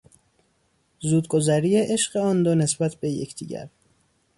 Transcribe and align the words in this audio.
زودگذری 1.01 1.77
عشق 1.77 2.17
آن 2.17 2.43
دو 2.43 2.55
نسبت 2.55 2.95
به 2.95 3.09
یگدیگر 3.09 3.69